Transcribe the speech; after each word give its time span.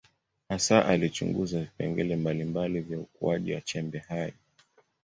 Hasa 0.49 0.85
alichunguza 0.85 1.59
vipengele 1.61 2.15
mbalimbali 2.15 2.81
vya 2.81 2.99
ukuaji 2.99 3.53
wa 3.53 3.61
chembe 3.61 3.99
hai. 3.99 4.33